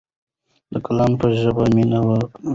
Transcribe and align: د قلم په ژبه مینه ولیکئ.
د 0.71 0.73
قلم 0.85 1.11
په 1.19 1.27
ژبه 1.39 1.63
مینه 1.75 1.99
ولیکئ. 2.05 2.43